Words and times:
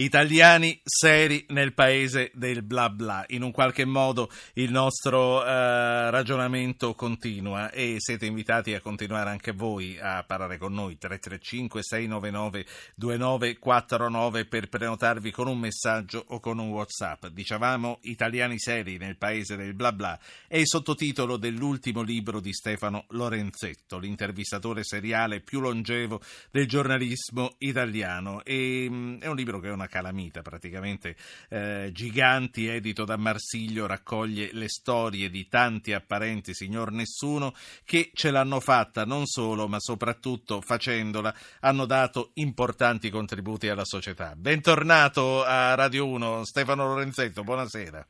Italiani 0.00 0.80
seri 0.82 1.44
nel 1.48 1.74
paese 1.74 2.30
del 2.32 2.62
bla 2.62 2.88
bla. 2.88 3.22
In 3.28 3.42
un 3.42 3.50
qualche 3.50 3.84
modo 3.84 4.30
il 4.54 4.70
nostro 4.70 5.44
eh, 5.44 6.10
ragionamento 6.10 6.94
continua 6.94 7.70
e 7.70 7.96
siete 7.98 8.24
invitati 8.24 8.72
a 8.72 8.80
continuare 8.80 9.28
anche 9.28 9.52
voi 9.52 9.98
a 10.00 10.24
parlare 10.24 10.56
con 10.56 10.72
noi 10.72 10.96
335 10.96 11.82
699 11.82 12.66
2949 12.94 14.46
per 14.46 14.70
prenotarvi 14.70 15.30
con 15.30 15.48
un 15.48 15.58
messaggio 15.58 16.24
o 16.28 16.40
con 16.40 16.58
un 16.58 16.70
WhatsApp. 16.70 17.26
Dicevamo 17.26 17.98
Italiani 18.04 18.58
seri 18.58 18.96
nel 18.96 19.18
paese 19.18 19.54
del 19.54 19.74
bla 19.74 19.92
bla 19.92 20.18
è 20.48 20.56
il 20.56 20.66
sottotitolo 20.66 21.36
dell'ultimo 21.36 22.00
libro 22.00 22.40
di 22.40 22.54
Stefano 22.54 23.04
Lorenzetto, 23.10 23.98
l'intervistatore 23.98 24.82
seriale 24.82 25.40
più 25.40 25.60
longevo 25.60 26.22
del 26.50 26.66
giornalismo 26.66 27.56
italiano 27.58 28.42
e 28.44 28.86
mm, 28.88 29.20
è 29.20 29.26
un 29.26 29.36
libro 29.36 29.60
che 29.60 29.68
è 29.68 29.72
una 29.72 29.88
calamita, 29.90 30.40
praticamente 30.40 31.14
eh, 31.50 31.90
Giganti, 31.92 32.66
edito 32.66 33.04
da 33.04 33.18
Marsiglio, 33.18 33.86
raccoglie 33.86 34.48
le 34.52 34.68
storie 34.68 35.28
di 35.28 35.46
tanti 35.48 35.92
apparenti 35.92 36.54
signor 36.54 36.92
nessuno 36.92 37.52
che 37.84 38.10
ce 38.14 38.30
l'hanno 38.30 38.60
fatta 38.60 39.04
non 39.04 39.26
solo, 39.26 39.68
ma 39.68 39.78
soprattutto 39.78 40.62
facendola 40.62 41.34
hanno 41.60 41.84
dato 41.84 42.30
importanti 42.34 43.10
contributi 43.10 43.68
alla 43.68 43.84
società. 43.84 44.34
Bentornato 44.34 45.44
a 45.44 45.74
Radio 45.74 46.06
1, 46.06 46.44
Stefano 46.44 46.86
Lorenzetto, 46.86 47.42
buonasera 47.42 48.06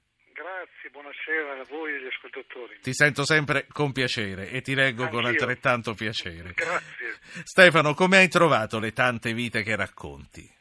buonasera 0.91 1.61
a 1.61 1.65
voi 1.69 1.93
e 1.93 1.97
agli 1.97 2.07
ascoltatori. 2.07 2.79
Ti 2.81 2.95
sento 2.95 3.25
sempre 3.25 3.67
con 3.71 3.93
piacere 3.93 4.51
e 4.51 4.61
ti 4.61 4.75
leggo 4.75 5.05
Anch'io. 5.05 5.19
con 5.21 5.29
altrettanto 5.29 5.95
piacere. 5.95 6.53
Grazie. 6.55 7.19
Stefano, 7.45 7.95
come 7.95 8.19
hai 8.19 8.29
trovato 8.29 8.79
le 8.79 8.93
tante 8.93 9.33
vite 9.33 9.63
che 9.63 9.77
racconti? 9.77 10.60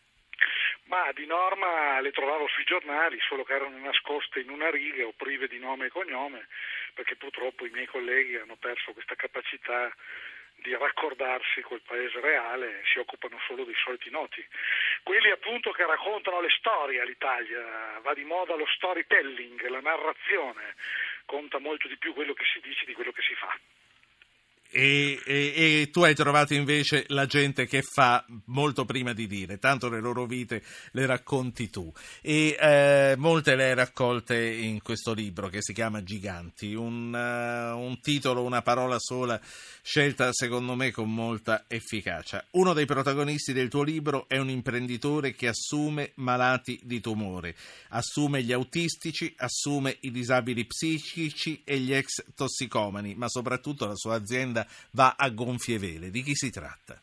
Ma 0.90 1.12
di 1.14 1.28
norma 1.28 2.00
le 2.02 2.12
trovavo 2.12 2.48
sui 2.48 2.64
giornali, 2.64 3.20
solo 3.22 3.44
che 3.44 3.54
erano 3.54 3.78
nascoste 3.78 4.40
in 4.40 4.50
una 4.50 4.72
riga 4.72 5.06
o 5.06 5.14
prive 5.14 5.48
di 5.48 5.60
nome 5.60 5.86
e 5.86 5.90
cognome, 5.90 6.48
perché 6.96 7.16
purtroppo 7.16 7.68
i 7.68 7.70
miei 7.70 7.86
colleghi 7.86 8.36
hanno 8.38 8.56
perso 8.56 8.94
questa 8.94 9.14
capacità 9.14 9.94
di 10.56 10.76
raccordarsi 10.76 11.62
col 11.62 11.82
paese 11.82 12.20
reale, 12.20 12.82
si 12.92 12.98
occupano 12.98 13.40
solo 13.46 13.66
dei 13.66 13.76
soliti 13.76 14.10
noti. 14.10 14.44
Quelli 15.04 15.30
appunto 15.30 15.70
che 15.72 15.86
raccontano 15.86 16.42
le 16.42 16.50
storie 16.58 17.02
all'Italia, 17.02 18.00
va 18.02 18.14
di 18.16 18.24
moda 18.24 18.56
lo 18.56 18.66
storytelling, 18.66 19.68
la 19.68 19.82
narrazione, 19.82 20.74
conta 21.26 21.60
molto 21.60 21.88
di 21.88 21.98
più 21.98 22.16
quello 22.16 22.34
che 22.34 22.46
si 22.52 22.60
dice 22.62 22.86
di 22.86 22.94
quello 22.94 23.12
che 23.12 23.22
si 23.22 23.36
fa. 23.36 23.56
E, 24.72 25.20
e, 25.26 25.54
e, 25.56 25.90
tu 25.92 26.04
hai 26.04 26.14
trovato 26.14 26.54
invece 26.54 27.06
la 27.08 27.26
gente 27.26 27.66
che 27.66 27.82
fa 27.82 28.24
molto 28.46 28.86
prima 28.86 29.14
di 29.14 29.26
dire, 29.26 29.58
tanto 29.58 29.90
le 29.90 30.00
loro 30.00 30.28
vite 30.28 30.62
le 30.92 31.08
racconti 31.08 31.72
tu. 31.72 31.92
E 32.22 32.56
eh, 32.60 33.16
molte 33.18 33.56
le 33.56 33.70
hai 33.70 33.74
raccolte 33.74 34.40
in 34.40 34.82
questo 34.84 35.14
libro 35.14 35.50
che 35.50 35.62
si 35.62 35.74
chiama 35.74 36.04
Giganti, 36.04 36.76
un, 36.76 37.12
uh, 37.12 37.80
un, 37.80 38.00
titolo, 38.00 38.44
una 38.44 38.62
parola 38.62 38.98
sola, 39.00 39.42
scelta 39.82 40.30
secondo 40.32 40.76
me 40.76 40.92
con 40.92 41.12
molta 41.12 41.66
efficacia. 41.68 42.46
Uno 42.52 42.74
dei 42.74 42.86
protagonisti 42.86 43.54
del 43.54 43.70
tuo 43.70 43.82
libro 43.82 44.26
è 44.28 44.38
un 44.38 44.50
imprenditore 44.50 45.34
che 45.34 45.48
assume 45.48 46.12
malati 46.16 46.80
di 46.84 47.02
tumore, 47.02 47.56
assume 47.90 48.44
gli 48.44 48.54
autistici, 48.54 49.34
assume 49.38 49.98
i 50.02 50.12
disabili 50.12 50.66
psichici 50.66 51.62
e 51.64 51.80
gli 51.80 51.92
ex 51.92 52.24
tossicomani, 52.36 53.16
ma 53.16 53.28
soprattutto 53.28 53.88
la 53.88 53.96
sua 53.96 54.14
azienda 54.16 54.59
azienda 54.60 54.68
va 54.92 55.16
a 55.18 55.30
gonfie 55.30 55.78
vele. 55.78 56.10
Di 56.10 56.22
chi 56.22 56.36
si 56.36 56.52
tratta? 56.52 57.00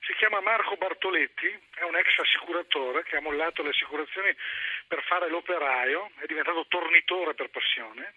Si 0.00 0.12
chiama 0.16 0.40
Marco 0.40 0.76
Bartoletti, 0.76 1.48
è 1.74 1.82
un 1.84 1.96
ex 1.96 2.08
assicuratore 2.18 3.02
che 3.04 3.16
ha 3.16 3.20
mollato 3.20 3.62
le 3.62 3.70
assicurazioni 3.70 4.34
per 4.86 5.02
fare 5.04 5.28
l'operaio, 5.28 6.10
è 6.18 6.26
diventato 6.26 6.66
tornitore 6.68 7.34
per 7.34 7.50
passione 7.50 8.14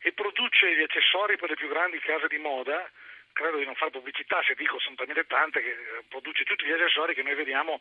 e 0.00 0.12
produce 0.12 0.76
gli 0.76 0.82
accessori 0.82 1.36
per 1.36 1.50
le 1.50 1.56
più 1.56 1.68
grandi 1.68 1.98
case 1.98 2.28
di 2.28 2.38
moda 2.38 2.88
credo 3.38 3.58
di 3.58 3.64
non 3.64 3.76
fare 3.76 3.92
pubblicità 3.92 4.42
se 4.42 4.54
dico 4.58 4.80
sono 4.80 4.96
talmente 4.96 5.24
tante 5.26 5.62
che 5.62 5.70
eh, 5.70 6.02
produce 6.08 6.42
tutti 6.42 6.66
gli 6.66 6.72
accessori 6.72 7.14
che 7.14 7.22
noi 7.22 7.36
vediamo 7.36 7.80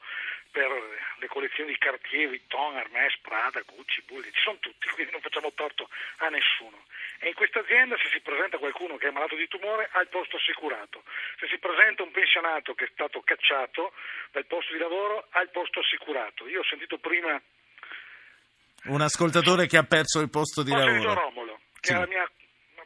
per 0.52 0.70
le 1.18 1.28
collezioni 1.28 1.72
di 1.72 1.78
Cartier, 1.80 2.28
Vuitton, 2.28 2.78
Hermès, 2.78 3.18
Prada, 3.22 3.60
Gucci, 3.66 4.04
Bulli, 4.06 4.32
ci 4.32 4.42
sono 4.42 4.60
tutti, 4.60 4.88
quindi 4.94 5.12
non 5.12 5.22
facciamo 5.22 5.52
torto 5.54 5.90
a 6.18 6.30
nessuno. 6.30 6.86
E 7.18 7.30
in 7.30 7.34
questa 7.34 7.60
azienda 7.60 7.98
se 7.98 8.08
si 8.14 8.22
presenta 8.22 8.60
qualcuno 8.60 8.98
che 8.98 9.08
è 9.08 9.12
malato 9.12 9.36
di 9.36 9.48
tumore 9.48 9.90
ha 9.92 10.02
il 10.02 10.10
posto 10.10 10.38
assicurato, 10.38 11.02
se 11.40 11.48
si 11.48 11.58
presenta 11.58 12.04
un 12.04 12.12
pensionato 12.12 12.76
che 12.76 12.86
è 12.86 12.90
stato 12.94 13.22
cacciato 13.22 13.94
dal 14.32 14.46
posto 14.46 14.74
di 14.74 14.80
lavoro 14.80 15.26
ha 15.32 15.42
il 15.42 15.50
posto 15.50 15.80
assicurato. 15.80 16.48
Io 16.48 16.60
ho 16.60 16.66
sentito 16.66 17.00
prima 17.00 17.42
un 18.86 19.02
ascoltatore 19.02 19.66
che 19.66 19.78
ha 19.78 19.84
perso 19.84 20.22
il 20.22 20.30
posto 20.30 20.62
di 20.62 20.70
lavoro. 20.70 21.16
Romolo, 21.16 21.60
che 21.80 21.90
sì. 21.90 21.94
ha 21.94 22.06
mia, 22.06 22.30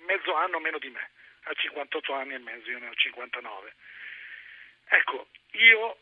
mezzo 0.07 0.33
anno 0.33 0.59
meno 0.59 0.79
di 0.79 0.89
me 0.89 1.09
ha 1.43 1.53
58 1.53 2.13
anni 2.13 2.33
e 2.33 2.39
mezzo, 2.39 2.69
io 2.69 2.79
ne 2.79 2.87
ho 2.87 2.93
59. 2.93 3.73
Ecco, 4.89 5.27
io 5.51 5.97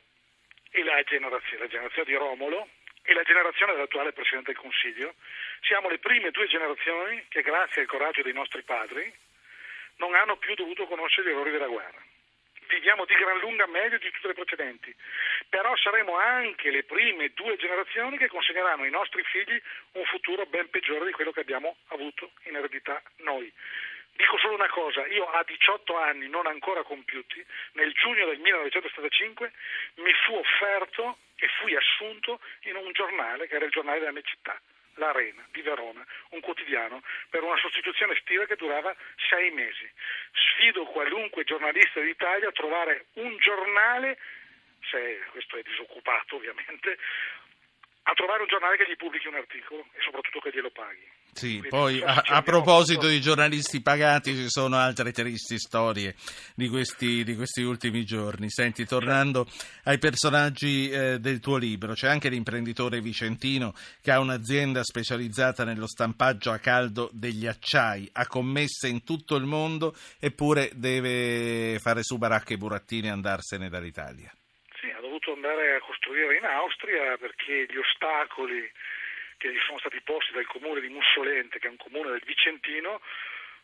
e 0.72 0.84
la 0.84 1.02
generazione, 1.04 1.64
la 1.64 1.70
generazione 1.70 2.10
di 2.10 2.16
Romolo 2.16 2.70
e 3.04 3.14
la 3.14 3.24
generazione 3.24 3.74
dell'attuale 3.74 4.14
Presidente 4.14 4.52
del 4.52 4.62
Consiglio 4.62 5.16
siamo 5.62 5.90
le 5.90 6.00
prime 6.00 6.32
due 6.32 6.48
generazioni 6.48 7.26
che 7.28 7.42
grazie 7.42 7.82
al 7.82 7.88
coraggio 7.88 8.22
dei 8.22 8.34
nostri 8.34 8.62
padri 8.64 9.12
non 9.98 10.16
hanno 10.16 10.38
più 10.38 10.54
dovuto 10.56 10.86
conoscere 10.86 11.30
gli 11.30 11.32
errori 11.32 11.52
della 11.52 11.68
guerra. 11.68 12.02
Viviamo 12.68 13.06
di 13.06 13.16
gran 13.16 13.40
lunga 13.40 13.66
meglio 13.66 13.98
di 13.98 14.12
tutte 14.12 14.28
le 14.28 14.36
precedenti, 14.36 14.96
però 15.50 15.76
saremo 15.76 16.18
anche 16.18 16.70
le 16.70 16.84
prime 16.84 17.32
due 17.34 17.58
generazioni 17.58 18.18
che 18.18 18.28
consegneranno 18.28 18.84
ai 18.84 18.92
nostri 18.92 19.24
figli 19.24 19.60
un 19.94 20.06
futuro 20.06 20.46
ben 20.46 20.70
peggiore 20.70 21.06
di 21.06 21.12
quello 21.12 21.32
che 21.32 21.40
abbiamo 21.40 21.78
avuto 21.88 22.32
in 22.44 22.56
eredità 22.56 23.02
noi. 23.18 23.52
Dico 24.20 24.38
solo 24.38 24.56
una 24.56 24.68
cosa, 24.68 25.08
io 25.08 25.32
a 25.32 25.46
18 25.46 25.96
anni 25.96 26.28
non 26.28 26.46
ancora 26.46 26.84
compiuti, 26.84 27.42
nel 27.72 27.94
giugno 27.94 28.26
del 28.26 28.38
1975 28.40 29.50
mi 29.96 30.14
fu 30.26 30.34
offerto 30.34 31.20
e 31.38 31.48
fui 31.62 31.74
assunto 31.74 32.42
in 32.64 32.76
un 32.76 32.92
giornale 32.92 33.48
che 33.48 33.56
era 33.56 33.64
il 33.64 33.72
giornale 33.72 34.00
della 34.00 34.12
mia 34.12 34.22
città, 34.24 34.60
l'Arena 34.96 35.48
di 35.54 35.62
Verona, 35.62 36.06
un 36.32 36.42
quotidiano, 36.42 37.02
per 37.30 37.44
una 37.44 37.56
sostituzione 37.60 38.12
estiva 38.12 38.44
che 38.44 38.58
durava 38.58 38.94
sei 39.30 39.52
mesi. 39.52 39.90
Sfido 40.34 40.84
qualunque 40.84 41.46
giornalista 41.46 42.02
d'Italia 42.02 42.50
a 42.50 42.52
trovare 42.52 43.06
un 43.14 43.38
giornale, 43.38 44.20
se 44.90 45.24
questo 45.32 45.56
è 45.56 45.62
disoccupato 45.62 46.36
ovviamente, 46.36 47.00
a 48.04 48.14
trovare 48.16 48.42
un 48.42 48.50
giornale 48.50 48.76
che 48.76 48.86
gli 48.86 48.98
pubblichi 48.98 49.30
un 49.30 49.36
articolo 49.36 49.88
e 49.94 50.02
soprattutto 50.02 50.42
che 50.42 50.52
glielo 50.52 50.72
paghi. 50.72 51.19
Sì, 51.34 51.64
poi 51.70 52.02
a, 52.02 52.22
a 52.26 52.42
proposito 52.42 53.08
di 53.08 53.22
giornalisti 53.22 53.82
pagati 53.82 54.36
ci 54.36 54.50
sono 54.50 54.76
altre 54.76 55.12
tristi 55.12 55.58
storie 55.58 56.16
di 56.54 56.68
questi, 56.68 57.24
di 57.24 57.36
questi 57.36 57.62
ultimi 57.62 58.04
giorni. 58.04 58.50
Senti, 58.50 58.86
tornando 58.86 59.48
ai 59.86 60.00
personaggi 60.00 60.90
eh, 60.90 61.20
del 61.20 61.40
tuo 61.40 61.58
libro, 61.58 61.94
c'è 61.94 62.10
anche 62.10 62.30
l'imprenditore 62.30 63.00
vicentino 63.00 63.74
che 64.02 64.12
ha 64.12 64.20
un'azienda 64.20 64.84
specializzata 64.84 65.64
nello 65.64 65.88
stampaggio 65.88 66.52
a 66.52 66.58
caldo 66.58 67.10
degli 67.14 67.48
acciai, 67.48 68.10
ha 68.14 68.28
commesse 68.28 68.88
in 68.88 69.04
tutto 69.04 69.36
il 69.36 69.46
mondo 69.46 69.96
eppure 70.20 70.72
deve 70.74 71.80
fare 71.80 72.04
su 72.04 72.18
baracche 72.18 72.56
e 72.56 72.58
burattini 72.58 73.08
e 73.08 73.12
andarsene 73.12 73.70
dall'Italia 73.70 74.32
dovuto 75.20 75.34
andare 75.34 75.76
a 75.76 75.80
costruire 75.82 76.38
in 76.38 76.46
Austria 76.46 77.18
perché 77.18 77.66
gli 77.68 77.78
ostacoli 77.78 78.72
che 79.40 79.52
gli 79.52 79.60
sono 79.66 79.80
stati 79.80 80.00
posti 80.02 80.34
dal 80.34 80.46
comune 80.46 80.82
di 80.82 80.90
Mussolente, 80.90 81.60
che 81.60 81.68
è 81.68 81.72
un 81.72 81.78
comune 81.78 82.12
del 82.12 82.22
Vicentino, 82.26 83.02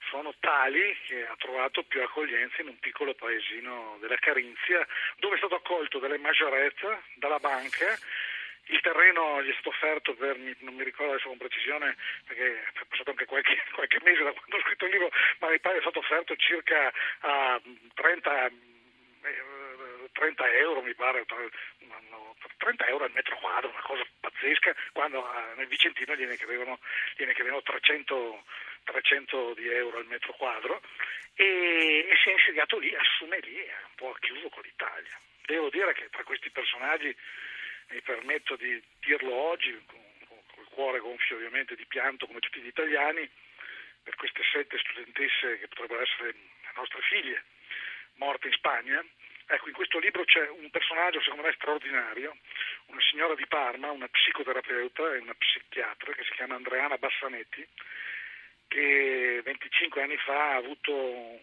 sono 0.09 0.33
tali 0.39 0.95
che 1.05 1.27
ha 1.27 1.35
trovato 1.37 1.83
più 1.83 2.01
accoglienza 2.01 2.61
in 2.61 2.69
un 2.69 2.79
piccolo 2.79 3.13
paesino 3.13 3.97
della 3.99 4.15
Carinzia, 4.15 4.87
dove 5.17 5.35
è 5.35 5.37
stato 5.37 5.55
accolto 5.55 5.99
dalle 5.99 6.17
maggiorette, 6.17 7.03
dalla 7.15 7.39
banca. 7.39 7.97
Il 8.67 8.79
terreno 8.81 9.43
gli 9.43 9.49
è 9.49 9.53
stato 9.53 9.69
offerto 9.69 10.15
per, 10.15 10.37
non 10.59 10.73
mi 10.73 10.83
ricordo 10.83 11.13
adesso 11.13 11.27
con 11.27 11.37
precisione, 11.37 11.95
perché 12.25 12.63
è 12.63 12.85
passato 12.87 13.09
anche 13.11 13.25
qualche, 13.25 13.61
qualche 13.75 13.99
mese 14.03 14.23
da 14.23 14.31
quando 14.31 14.55
ho 14.55 14.61
scritto 14.61 14.85
il 14.85 14.91
libro, 14.91 15.11
ma 15.39 15.49
mi 15.49 15.59
pare 15.59 15.77
è 15.77 15.81
stato 15.81 15.99
offerto 15.99 16.35
circa 16.37 16.91
a 17.19 17.61
30 17.93 18.51
30 20.15 20.53
euro 20.53 20.81
mi 20.81 20.93
pare, 20.93 21.25
30 22.65 22.87
euro 22.87 23.03
al 23.05 23.11
metro 23.13 23.37
quadro, 23.37 23.69
una 23.69 23.81
cosa 23.81 24.03
pazzesca, 24.19 24.75
quando 24.91 25.21
eh, 25.21 25.55
nel 25.55 25.67
Vicentino 25.67 26.15
gliene 26.15 26.35
chiedevano 26.35 27.61
300, 27.61 28.43
300 28.85 29.53
di 29.53 29.69
euro 29.69 29.97
al 29.99 30.07
metro 30.07 30.33
quadro 30.33 30.81
e, 31.35 32.07
e 32.09 32.15
si 32.23 32.29
è 32.29 32.31
insediato 32.31 32.79
lì, 32.79 32.95
assume 32.95 33.39
lì, 33.41 33.55
è 33.57 33.77
un 33.89 33.95
po' 33.95 34.17
chiuso 34.19 34.49
con 34.49 34.63
l'Italia. 34.63 35.19
Devo 35.45 35.69
dire 35.69 35.93
che 35.93 36.09
tra 36.09 36.23
questi 36.23 36.49
personaggi, 36.49 37.15
mi 37.89 38.01
permetto 38.01 38.55
di 38.55 38.81
dirlo 38.99 39.31
oggi, 39.31 39.71
con, 39.85 40.01
con 40.27 40.63
il 40.63 40.69
cuore 40.69 40.97
gonfio 40.97 41.35
ovviamente 41.35 41.75
di 41.75 41.85
pianto 41.85 42.25
come 42.25 42.39
tutti 42.39 42.61
gli 42.61 42.73
italiani, 42.73 43.29
per 44.01 44.15
queste 44.15 44.41
sette 44.51 44.79
studentesse 44.79 45.59
che 45.59 45.67
potrebbero 45.67 46.01
essere 46.01 46.31
le 46.33 46.71
nostre 46.73 47.01
figlie 47.01 47.43
morte 48.15 48.47
in 48.47 48.53
Spagna, 48.53 49.05
Ecco, 49.47 49.67
in 49.67 49.75
questo 49.75 49.99
libro 49.99 50.23
c'è 50.25 50.49
un 50.49 50.69
personaggio 50.71 51.21
secondo 51.21 51.43
me 51.43 51.53
straordinario, 51.53 52.37
una 52.87 53.01
signora 53.01 53.35
di 53.35 53.45
Parma, 53.45 53.91
una 53.91 54.07
psicoterapeuta 54.07 55.13
e 55.13 55.19
una 55.19 55.35
psichiatra 55.35 56.13
che 56.13 56.23
si 56.23 56.31
chiama 56.31 56.55
Andreana 56.55 56.97
Bassanetti, 56.97 57.67
che 58.67 59.41
25 59.43 60.01
anni 60.01 60.17
fa 60.17 60.51
ha 60.51 60.55
avuto 60.55 60.91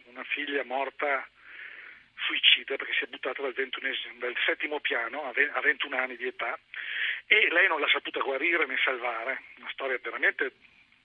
una 0.05 0.23
figlia 0.25 0.63
morta 0.65 1.25
suicida 2.25 2.75
perché 2.75 2.93
si 2.93 3.05
è 3.05 3.07
buttata 3.07 3.41
dal, 3.41 3.53
dal 3.53 4.35
settimo 4.45 4.79
piano 4.79 5.23
a 5.23 5.61
21 5.61 5.97
anni 5.97 6.17
di 6.17 6.27
età 6.27 6.57
e 7.25 7.47
lei 7.51 7.67
non 7.67 7.79
l'ha 7.79 7.89
saputa 7.89 8.19
guarire 8.19 8.65
né 8.65 8.77
salvare, 8.83 9.43
una 9.57 9.69
storia 9.71 9.97
veramente 10.01 10.51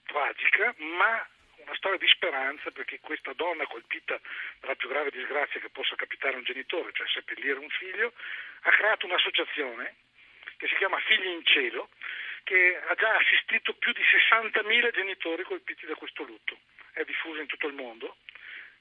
tragica, 0.05 0.73
ma 0.77 1.27
una 1.63 1.75
storia 1.75 1.97
di 1.97 2.07
speranza 2.07 2.71
perché 2.71 2.99
questa 2.99 3.33
donna 3.33 3.65
colpita 3.65 4.19
dalla 4.59 4.75
più 4.75 4.89
grave 4.89 5.11
disgrazia 5.11 5.59
che 5.59 5.69
possa 5.69 5.95
capitare 5.95 6.35
a 6.35 6.37
un 6.37 6.43
genitore, 6.43 6.91
cioè 6.93 7.07
seppellire 7.07 7.59
un 7.59 7.69
figlio, 7.69 8.13
ha 8.61 8.69
creato 8.71 9.05
un'associazione 9.05 9.95
che 10.57 10.67
si 10.67 10.75
chiama 10.75 10.99
Figli 10.99 11.27
in 11.27 11.45
Cielo, 11.45 11.89
che 12.43 12.81
ha 12.87 12.93
già 12.95 13.15
assistito 13.15 13.73
più 13.73 13.93
di 13.93 14.01
60.000 14.01 14.91
genitori 14.91 15.43
colpiti 15.43 15.85
da 15.85 15.95
questo 15.95 16.23
lutto. 16.23 16.57
È 16.91 17.03
diffusa 17.03 17.41
in 17.41 17.47
tutto 17.47 17.67
il 17.67 17.73
mondo, 17.73 18.17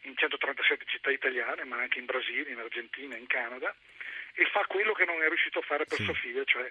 in 0.02 0.16
137 0.16 0.84
città 0.86 1.10
italiane, 1.10 1.64
ma 1.64 1.76
anche 1.76 1.98
in 1.98 2.06
Brasile, 2.06 2.50
in 2.50 2.58
Argentina, 2.58 3.16
in 3.16 3.26
Canada, 3.26 3.74
e 4.34 4.44
fa 4.46 4.64
quello 4.66 4.92
che 4.92 5.04
non 5.04 5.22
è 5.22 5.28
riuscito 5.28 5.58
a 5.58 5.62
fare 5.62 5.84
per 5.84 5.98
sì. 5.98 6.04
sua 6.04 6.14
figlia, 6.14 6.44
cioè 6.44 6.70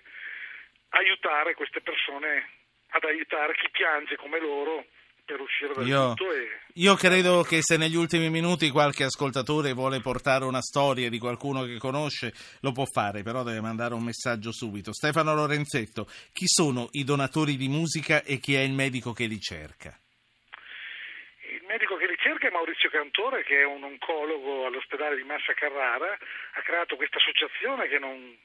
aiutare 0.89 1.53
queste 1.53 1.81
persone 1.81 2.49
ad 2.89 3.03
aiutare 3.03 3.53
chi 3.55 3.69
piange 3.69 4.15
come 4.15 4.39
loro 4.39 4.85
per 5.27 5.41
uscire 5.41 5.73
dal 5.73 5.85
io, 5.85 6.13
tutto. 6.13 6.31
E... 6.31 6.47
Io 6.75 6.95
credo 6.95 7.43
che 7.43 7.59
se 7.61 7.75
negli 7.75 7.95
ultimi 7.95 8.29
minuti 8.29 8.69
qualche 8.69 9.03
ascoltatore 9.03 9.73
vuole 9.73 9.99
portare 9.99 10.45
una 10.45 10.61
storia 10.61 11.09
di 11.09 11.19
qualcuno 11.19 11.63
che 11.63 11.77
conosce, 11.77 12.33
lo 12.61 12.71
può 12.71 12.85
fare, 12.85 13.23
però 13.23 13.43
deve 13.43 13.59
mandare 13.59 13.93
un 13.93 14.03
messaggio 14.03 14.53
subito. 14.53 14.93
Stefano 14.93 15.35
Lorenzetto, 15.35 16.07
chi 16.31 16.47
sono 16.47 16.87
i 16.91 17.03
donatori 17.03 17.57
di 17.57 17.67
musica 17.67 18.23
e 18.23 18.37
chi 18.37 18.55
è 18.55 18.61
il 18.61 18.71
medico 18.71 19.11
che 19.11 19.25
li 19.25 19.39
cerca? 19.39 19.99
Il 21.51 21.63
medico 21.67 21.97
che 21.97 22.07
li 22.07 22.17
cerca 22.17 22.47
è 22.47 22.51
Maurizio 22.51 22.89
Cantore, 22.89 23.43
che 23.43 23.59
è 23.59 23.65
un 23.65 23.83
oncologo 23.83 24.65
all'ospedale 24.65 25.17
di 25.17 25.23
Massa 25.23 25.53
Carrara, 25.53 26.13
ha 26.13 26.61
creato 26.61 26.95
questa 26.95 27.17
associazione 27.17 27.87
che 27.89 27.99
non 27.99 28.37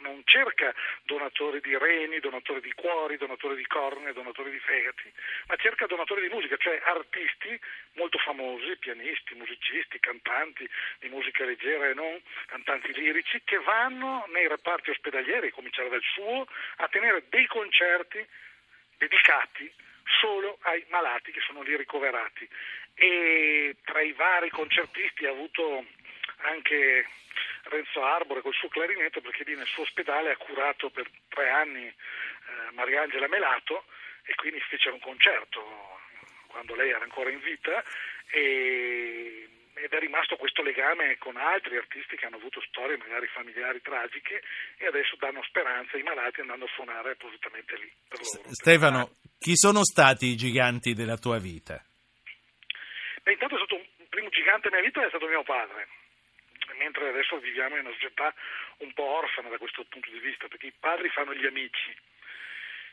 non 0.00 0.22
cerca 0.24 0.74
donatori 1.02 1.60
di 1.60 1.76
reni, 1.76 2.20
donatori 2.20 2.60
di 2.60 2.72
cuori, 2.72 3.16
donatori 3.16 3.56
di 3.56 3.66
corne, 3.66 4.12
donatori 4.12 4.50
di 4.50 4.58
fegati, 4.58 5.12
ma 5.46 5.56
cerca 5.56 5.86
donatori 5.86 6.22
di 6.22 6.32
musica, 6.32 6.56
cioè 6.56 6.80
artisti 6.84 7.58
molto 7.94 8.18
famosi, 8.18 8.76
pianisti, 8.78 9.34
musicisti, 9.34 9.98
cantanti 10.00 10.68
di 11.00 11.08
musica 11.08 11.44
leggera 11.44 11.88
e 11.88 11.94
non, 11.94 12.20
cantanti 12.46 12.92
lirici, 12.92 13.40
che 13.44 13.58
vanno 13.58 14.26
nei 14.32 14.48
reparti 14.48 14.90
ospedalieri, 14.90 15.48
a 15.48 15.52
cominciare 15.52 15.88
dal 15.88 16.02
suo, 16.14 16.46
a 16.76 16.88
tenere 16.88 17.24
dei 17.28 17.46
concerti 17.46 18.24
dedicati 18.98 19.72
solo 20.20 20.58
ai 20.62 20.84
malati 20.88 21.32
che 21.32 21.40
sono 21.40 21.62
lì 21.62 21.76
ricoverati. 21.76 22.48
E 22.94 23.76
tra 23.84 24.00
i 24.00 24.12
vari 24.12 24.48
concertisti 24.50 25.26
ha 25.26 25.30
avuto 25.30 25.84
anche 26.42 27.06
Renzo 27.68 28.02
Arbore 28.02 28.42
col 28.42 28.54
suo 28.54 28.68
clarinetto 28.68 29.20
perché 29.20 29.44
lì 29.44 29.54
nel 29.54 29.66
suo 29.66 29.82
ospedale 29.82 30.32
ha 30.32 30.36
curato 30.36 30.90
per 30.90 31.08
tre 31.28 31.50
anni 31.50 31.86
eh, 31.86 31.94
Mariangela 32.72 33.28
Melato 33.28 33.84
e 34.24 34.34
quindi 34.34 34.60
fece 34.60 34.90
un 34.90 35.00
concerto 35.00 35.62
quando 36.46 36.74
lei 36.74 36.90
era 36.90 37.02
ancora 37.02 37.30
in 37.30 37.40
vita 37.40 37.82
e, 38.30 39.48
ed 39.74 39.92
è 39.92 39.98
rimasto 39.98 40.36
questo 40.36 40.62
legame 40.62 41.18
con 41.18 41.36
altri 41.36 41.76
artisti 41.76 42.16
che 42.16 42.26
hanno 42.26 42.36
avuto 42.36 42.62
storie 42.62 42.96
magari 42.96 43.26
familiari 43.26 43.80
tragiche 43.82 44.42
e 44.78 44.86
adesso 44.86 45.16
danno 45.16 45.42
speranza 45.42 45.96
ai 45.96 46.02
malati 46.02 46.40
andando 46.40 46.64
a 46.64 46.72
suonare 46.74 47.12
appositamente 47.12 47.76
lì. 47.76 47.92
Per 48.08 48.18
loro, 48.18 48.52
Stefano, 48.52 49.10
chi 49.38 49.54
sono 49.54 49.84
stati 49.84 50.26
i 50.26 50.36
giganti 50.36 50.94
della 50.94 51.18
tua 51.18 51.38
vita? 51.38 51.82
Beh, 53.22 53.32
intanto 53.32 53.56
è 53.56 53.58
stato 53.58 53.74
un 53.74 54.08
primo 54.08 54.28
gigante 54.30 54.70
nella 54.70 54.80
mia 54.80 54.90
vita 54.90 55.04
è 55.04 55.08
stato 55.08 55.26
mio 55.26 55.42
padre 55.42 55.88
mentre 56.78 57.08
adesso 57.08 57.38
viviamo 57.38 57.76
in 57.76 57.84
una 57.84 57.94
società 57.94 58.34
un 58.78 58.92
po' 58.92 59.04
orfana 59.04 59.48
da 59.48 59.58
questo 59.58 59.84
punto 59.84 60.10
di 60.10 60.18
vista, 60.18 60.48
perché 60.48 60.66
i 60.66 60.74
padri 60.78 61.08
fanno 61.10 61.34
gli 61.34 61.46
amici. 61.46 61.96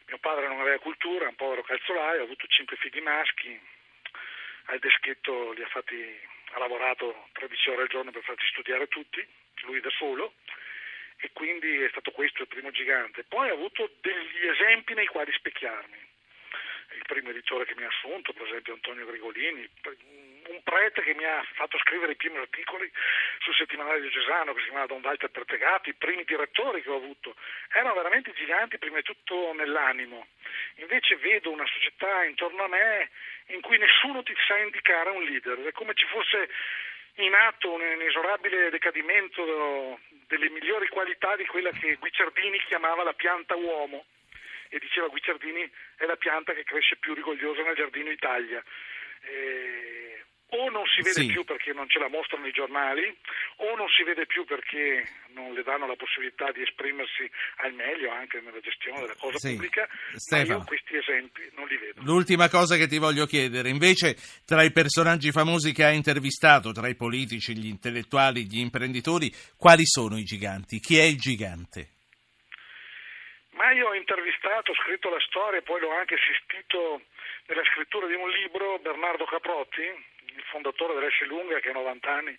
Mio 0.08 0.18
padre 0.18 0.48
non 0.48 0.60
aveva 0.60 0.80
cultura, 0.80 1.26
è 1.26 1.30
un 1.30 1.36
povero 1.36 1.64
calzolaio, 1.64 2.22
ha 2.22 2.24
avuto 2.24 2.46
cinque 2.48 2.76
figli 2.78 3.02
maschi, 3.02 3.60
al 4.66 4.80
deschetto 4.80 5.52
li 5.52 5.64
ha, 5.64 5.68
fatti, 5.68 6.20
ha 6.52 6.60
lavorato 6.60 7.28
13 7.34 7.70
ore 7.70 7.82
al 7.84 7.88
giorno 7.88 8.12
per 8.12 8.24
farci 8.24 8.48
studiare 8.48 8.88
tutti, 8.88 9.26
lui 9.62 9.80
da 9.80 9.90
solo, 9.92 10.34
e 11.18 11.32
quindi 11.32 11.82
è 11.82 11.90
stato 11.90 12.12
questo 12.12 12.42
il 12.42 12.48
primo 12.48 12.72
gigante. 12.72 13.24
Poi 13.24 13.50
ha 13.50 13.54
avuto 13.54 13.90
degli 14.02 14.48
esempi 14.48 14.94
nei 14.94 15.08
quali 15.08 15.32
specchiarmi. 15.32 16.12
Il 16.96 17.04
primo 17.08 17.30
editore 17.30 17.66
che 17.66 17.76
mi 17.76 17.84
ha 17.84 17.88
assunto, 17.88 18.34
per 18.34 18.46
esempio 18.48 18.74
Antonio 18.74 19.06
Grigolini, 19.06 19.68
un 20.48 20.62
prete 20.64 21.02
che 21.02 21.14
mi 21.14 21.26
ha 21.26 21.46
fatto 21.54 21.78
scrivere 21.80 22.14
i 22.14 22.16
primi 22.16 22.38
articoli 22.38 22.92
sul 23.40 23.56
settimanale 23.56 24.02
diocesano 24.02 24.54
che 24.54 24.60
si 24.60 24.66
chiamava 24.66 24.88
Don 24.88 25.02
Walter 25.04 25.30
Pertegato, 25.30 25.90
i 25.90 25.94
primi 25.94 26.24
direttori 26.24 26.82
che 26.82 26.90
ho 26.90 26.96
avuto, 26.96 27.36
erano 27.72 27.94
veramente 27.94 28.34
giganti 28.34 28.78
prima 28.78 28.98
di 28.98 29.04
tutto 29.04 29.54
nell'animo. 29.54 30.28
Invece 30.76 31.16
vedo 31.18 31.52
una 31.52 31.66
società 31.66 32.24
intorno 32.24 32.64
a 32.64 32.68
me 32.68 33.10
in 33.48 33.62
cui 33.62 33.78
nessuno 33.78 34.24
ti 34.24 34.34
sa 34.48 34.58
indicare 34.58 35.10
un 35.10 35.24
leader, 35.24 35.60
è 35.64 35.72
come 35.72 35.94
ci 35.94 36.06
fosse 36.08 36.50
in 37.18 37.34
atto 37.34 37.72
un 37.72 37.82
inesorabile 37.82 38.70
decadimento 38.72 40.00
delle 40.28 40.50
migliori 40.50 40.88
qualità 40.88 41.36
di 41.36 41.46
quella 41.46 41.70
che 41.70 41.96
Guicciardini 41.96 42.60
chiamava 42.62 43.04
la 43.04 43.14
pianta 43.14 43.56
uomo 43.56 44.06
e 44.70 44.80
diceva 44.80 45.08
Guicciardini 45.08 45.72
è 45.98 46.06
la 46.06 46.16
pianta 46.16 46.54
che 46.54 46.64
cresce 46.64 46.96
più 46.96 47.14
rigogliosa 47.14 47.62
nel 47.62 47.76
giardino 47.76 48.10
Italia. 48.10 48.64
E 49.22 50.03
o 50.56 50.70
non 50.70 50.86
si 50.86 51.02
vede 51.02 51.22
sì. 51.22 51.28
più 51.28 51.44
perché 51.44 51.74
non 51.74 51.90
ce 51.90 52.00
la 52.00 52.08
mostrano 52.08 52.46
i 52.46 52.52
giornali, 52.52 53.16
o 53.58 53.76
non 53.76 53.88
si 53.90 54.04
vede 54.04 54.26
più 54.26 54.46
perché 54.46 55.08
non 55.34 55.54
le 55.54 55.64
danno 55.64 55.88
la 55.88 55.96
possibilità 55.96 56.52
di 56.52 56.62
esprimersi 56.62 57.30
al 57.58 57.74
meglio 57.74 58.12
anche 58.12 58.40
nella 58.42 58.60
gestione 58.60 59.02
della 59.02 59.16
cosa 59.18 59.38
sì. 59.38 59.54
pubblica, 59.54 59.88
Stefano, 60.16 60.60
io 60.60 60.66
questi 60.66 60.96
esempi 60.96 61.50
non 61.56 61.68
li 61.68 61.78
vedo. 61.78 62.02
L'ultima 62.04 62.50
cosa 62.50 62.76
che 62.78 62.88
ti 62.88 63.00
voglio 63.00 63.26
chiedere, 63.26 63.70
invece 63.70 64.16
tra 64.46 64.62
i 64.64 64.72
personaggi 64.72 65.32
famosi 65.32 65.74
che 65.74 65.84
hai 65.84 65.96
intervistato, 65.96 66.72
tra 66.72 66.88
i 66.88 66.96
politici, 66.96 67.58
gli 67.58 67.68
intellettuali, 67.68 68.46
gli 68.46 68.60
imprenditori, 68.60 69.32
quali 69.58 69.86
sono 69.86 70.18
i 70.18 70.24
giganti? 70.24 70.80
Chi 70.80 70.98
è 70.98 71.04
il 71.04 71.18
gigante? 71.18 71.90
Ma 73.54 73.72
io 73.72 73.88
ho 73.90 73.94
intervistato, 73.96 74.72
ho 74.72 74.76
scritto 74.76 75.10
la 75.10 75.22
storia 75.28 75.60
e 75.60 75.64
poi 75.64 75.80
l'ho 75.80 75.94
anche 75.94 76.16
assistito 76.16 77.02
nella 77.48 77.64
scrittura 77.74 78.08
di 78.08 78.14
un 78.14 78.30
libro 78.30 78.80
Bernardo 78.80 79.26
Caprotti, 79.26 80.12
il 80.36 80.44
fondatore 80.44 80.94
dell'S 80.94 81.22
Lunga 81.28 81.60
che 81.60 81.70
ha 81.70 81.74
90 81.74 82.12
anni 82.12 82.38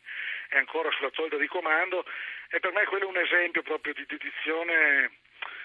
è 0.49 0.59
ancora 0.59 0.91
sulla 0.93 1.11
tolda 1.11 1.37
di 1.37 1.47
comando 1.47 2.05
e 2.51 2.61
per 2.61 2.73
me 2.73 2.85
quello 2.85 3.05
è 3.05 3.09
un 3.09 3.19
esempio 3.19 3.63
proprio 3.63 3.95
di 3.95 4.05
dedizione 4.07 5.11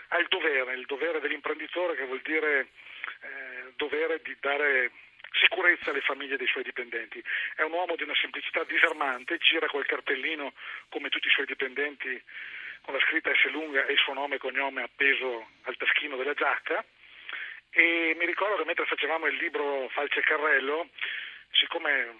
al 0.09 0.25
dovere, 0.27 0.73
il 0.73 0.85
dovere 0.85 1.19
dell'imprenditore 1.19 1.95
che 1.95 2.05
vuol 2.05 2.21
dire 2.21 2.69
eh, 3.21 3.73
dovere 3.75 4.21
di 4.21 4.35
dare 4.39 4.91
sicurezza 5.31 5.91
alle 5.91 6.01
famiglie 6.01 6.37
dei 6.37 6.47
suoi 6.47 6.63
dipendenti. 6.63 7.23
È 7.55 7.61
un 7.61 7.71
uomo 7.71 7.95
di 7.95 8.03
una 8.03 8.15
semplicità 8.15 8.63
disarmante, 8.63 9.37
gira 9.37 9.67
col 9.67 9.85
cartellino 9.85 10.53
come 10.89 11.09
tutti 11.09 11.27
i 11.27 11.31
suoi 11.31 11.45
dipendenti 11.45 12.21
con 12.81 12.93
la 12.93 12.99
scritta 13.01 13.31
S 13.35 13.45
lunga 13.51 13.85
e 13.85 13.91
il 13.93 13.99
suo 13.99 14.13
nome 14.13 14.35
e 14.35 14.39
cognome 14.39 14.81
appeso 14.81 15.49
al 15.63 15.77
taschino 15.77 16.15
della 16.15 16.33
giacca 16.33 16.83
e 17.71 18.15
mi 18.17 18.25
ricordo 18.25 18.57
che 18.57 18.65
mentre 18.65 18.85
facevamo 18.85 19.27
il 19.27 19.35
libro 19.35 19.87
Falce 19.89 20.21
Carrello 20.21 20.89
siccome 21.51 22.15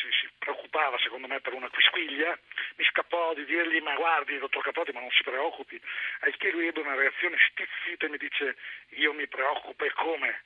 si, 0.00 0.08
si, 0.20 0.28
preoccupava 0.38 0.98
secondo 0.98 1.26
me 1.26 1.40
per 1.40 1.54
una 1.54 1.68
quisquiglia, 1.68 2.36
mi 2.76 2.84
scappò 2.84 3.34
di 3.34 3.44
dirgli 3.44 3.80
ma 3.80 3.94
guardi 3.94 4.38
dottor 4.38 4.62
Capotti 4.62 4.92
ma 4.92 5.00
non 5.00 5.10
si 5.10 5.22
preoccupi, 5.22 5.80
al 6.20 6.36
che 6.36 6.50
lui 6.50 6.66
ebbe 6.66 6.80
una 6.80 6.94
reazione 6.94 7.36
stizzita 7.50 8.06
e 8.06 8.08
mi 8.08 8.18
dice 8.18 8.56
io 9.00 9.12
mi 9.12 9.26
preoccupo 9.26 9.84
e 9.84 9.92
come? 9.92 10.42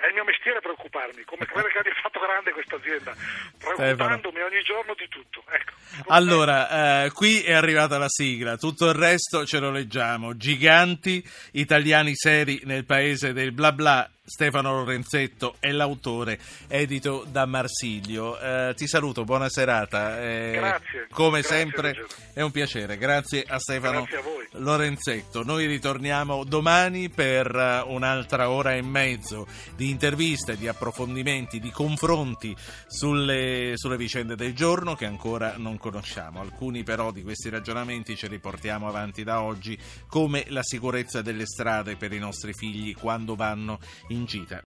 È 0.00 0.06
il 0.06 0.14
mio 0.14 0.24
mestiere 0.24 0.60
preoccuparmi, 0.60 1.24
come 1.24 1.44
quello 1.50 1.68
che 1.68 1.78
ha 1.78 1.94
fatto 2.00 2.20
grande 2.20 2.52
questa 2.52 2.76
azienda, 2.76 3.14
preoccupandomi 3.58 4.40
ogni 4.40 4.62
giorno 4.62 4.94
di 4.94 5.06
tutto. 5.08 5.44
Ecco. 5.50 5.72
Allora, 6.08 7.04
eh, 7.04 7.10
qui 7.10 7.42
è 7.42 7.52
arrivata 7.52 7.98
la 7.98 8.08
sigla, 8.08 8.56
tutto 8.56 8.88
il 8.88 8.94
resto 8.94 9.44
ce 9.44 9.58
lo 9.58 9.70
leggiamo. 9.70 10.36
Giganti 10.36 11.22
italiani 11.52 12.14
seri 12.14 12.60
nel 12.64 12.86
paese 12.86 13.32
del 13.32 13.52
bla 13.52 13.72
bla. 13.72 14.10
Stefano 14.30 14.72
Lorenzetto 14.72 15.56
è 15.58 15.72
l'autore, 15.72 16.38
edito 16.68 17.26
da 17.28 17.46
Marsilio. 17.46 18.38
Eh, 18.38 18.74
ti 18.76 18.86
saluto, 18.86 19.24
buona 19.24 19.48
serata. 19.48 20.22
Eh, 20.22 20.52
grazie. 20.52 21.08
Come 21.10 21.40
grazie, 21.40 21.56
sempre 21.56 21.92
Roger. 21.94 22.06
è 22.34 22.40
un 22.40 22.52
piacere. 22.52 22.96
Grazie 22.96 23.44
a 23.44 23.58
Stefano 23.58 24.04
grazie 24.04 24.18
a 24.18 24.60
Lorenzetto. 24.62 25.42
Noi 25.42 25.66
ritorniamo 25.66 26.44
domani 26.44 27.08
per 27.08 27.52
eh, 27.52 27.82
un'altra 27.84 28.50
ora 28.50 28.72
e 28.72 28.82
mezzo 28.82 29.48
di 29.74 29.90
interviste, 29.90 30.56
di 30.56 30.68
approfondimenti, 30.68 31.58
di 31.58 31.72
confronti 31.72 32.54
sulle, 32.86 33.72
sulle 33.74 33.96
vicende 33.96 34.36
del 34.36 34.54
giorno 34.54 34.94
che 34.94 35.06
ancora 35.06 35.54
non 35.56 35.76
conosciamo. 35.76 36.40
Alcuni 36.40 36.84
però 36.84 37.10
di 37.10 37.24
questi 37.24 37.48
ragionamenti 37.48 38.14
ce 38.14 38.28
li 38.28 38.38
portiamo 38.38 38.86
avanti 38.86 39.24
da 39.24 39.42
oggi, 39.42 39.76
come 40.06 40.44
la 40.50 40.62
sicurezza 40.62 41.20
delle 41.20 41.46
strade 41.46 41.96
per 41.96 42.12
i 42.12 42.18
nostri 42.20 42.52
figli 42.52 42.94
quando 42.94 43.34
vanno 43.34 43.80
in 44.10 44.18
G. 44.26 44.44
That 44.46 44.58